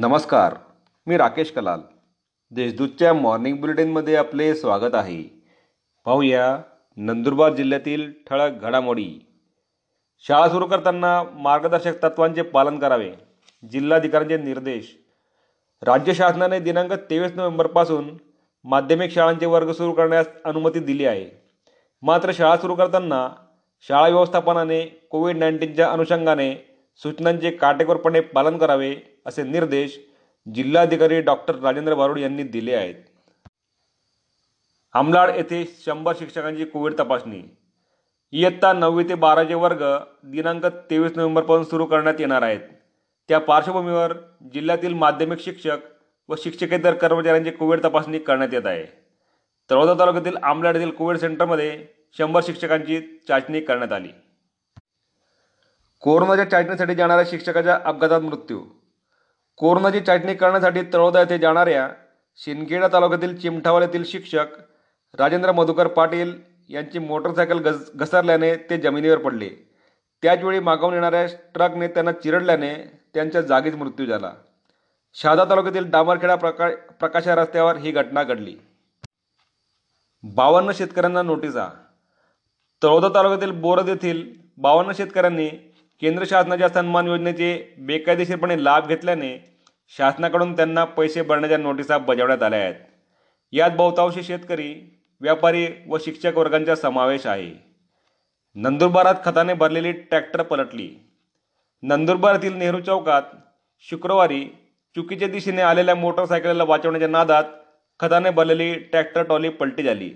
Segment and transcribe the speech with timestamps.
[0.00, 0.54] नमस्कार
[1.06, 1.80] मी राकेश कलाल.
[2.50, 5.22] देशदूतच्या मॉर्निंग बुलेटिनमध्ये आपले स्वागत आहे.
[6.04, 6.58] पाहूया
[6.96, 9.20] नंदुरबार जिल्ह्यातील ठळक घडामोडी.
[10.18, 13.12] शाळा सुरू करताना मार्गदर्शक तत्त्वांचे पालन करावे
[13.72, 14.96] जिल्हाधिकाऱ्यांचे निर्देश.
[15.82, 18.16] राज्य शासनाने दिनांक तेवीस नोव्हेंबरपासून
[18.64, 21.42] माध्यमिक शाळांचे वर्ग सुरू करण्यास अनुमती दिली आहे.
[22.02, 23.28] मात्र शाळा सुरू करताना
[23.80, 26.54] शाळा व्यवस्थापनाने कोविड नाईन्टीनच्या अनुषंगाने
[26.96, 28.96] सूचनांचे काटेकोरपणे पालन करावे
[29.28, 29.98] असे निर्देश
[30.54, 32.94] जिल्हाधिकारी डॉक्टर राजेंद्र बारोड यांनी दिले आहेत.
[34.92, 37.42] आमलाड येथे शंभर शिक्षकांची कोविड तपासणी.
[38.32, 39.84] इयत्ता नववी ते बाराचे वर्ग
[40.24, 42.60] दिनांक तेवीस नोव्हेंबरपासून सुरू करण्यात येणार आहेत.
[43.28, 44.12] त्या पार्श्वभूमीवर
[44.54, 45.76] जिल्ह्यातील माध्यमिक शिक्षक
[46.28, 48.84] व शिक्षकेतर कर्मचाऱ्यांची कोविड तपासणी करण्यात येत आहे.
[49.70, 51.86] तळोदा तालुक्यातील आमलाड येथील कोविड सेंटरमध्ये
[52.18, 54.08] शंभर शिक्षकांची चाचणी करण्यात आली.
[56.00, 58.64] कोरोनाच्या चाचणीसाठी जाणाऱ्या शिक्षकाच्या अपघातात मृत्यू
[59.58, 61.88] कोरोनाची चाचणी करण्यासाठी तळोदा येथे जाणाऱ्या
[62.36, 64.46] शिंदखेडा तालुक्यातील चिमठावाल येथील शिक्षक
[65.18, 66.34] राजेंद्र मधुकर पाटील
[66.68, 69.48] यांची मोटरसायकल घस घसरल्याने ते जमिनीवर पडले.
[70.22, 72.74] त्याचवेळी मागवून येणाऱ्या ट्रकने त्यांना चिरडल्याने
[73.14, 74.32] त्यांच्या जागीच मृत्यू झाला.
[75.14, 76.68] शहादा तालुक्यातील डांबरखेडा प्रका
[77.00, 78.56] प्रकाशा रस्त्यावर ही घटना घडली.
[80.22, 81.68] बावन्न शेतकऱ्यांना नोटिसा.
[82.82, 85.67] तळोदा तालुक्यातील बोरद येथील बावन्न शेतकऱ्यांनी
[86.00, 89.44] केंद्र शासनाच्या सन्मान योजनेचे बेकायदेशीरपणे लाभ घेतल्याने
[89.88, 92.74] शासनाकडून त्यांना पैसे भरण्याच्या नोटिसा बजावण्यात आल्या आहेत.
[93.52, 97.50] यात बहुतांशी शेतकरी व्यापारी व शिक्षक वर्गांचा समावेश आहे.
[98.54, 100.90] नंदुरबारात खताने भरलेली ट्रॅक्टर पलटली.
[101.82, 103.22] नंदुरबारातील नेहरू चौकात
[103.80, 104.44] शुक्रवारी
[104.94, 107.44] चुकीच्या दिशेने आलेल्या मोटरसायकलला वाचवण्याच्या नादात
[108.00, 110.10] खताने भरलेली ट्रॅक्टर ट्रॉली पलटी झाली.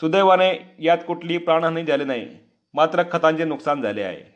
[0.00, 2.28] सुदैवाने यात कुठलीही प्राणहानी झाली नाही
[2.74, 4.35] मात्र खतांचे नुकसान झाले आहे.